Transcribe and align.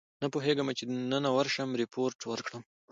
نه 0.21 0.27
پوهېدم 0.33 0.67
چې 0.79 0.83
دننه 0.85 1.29
ورشم 1.37 1.69
ریپورټ 1.81 2.17
ورکړم. 2.31 2.61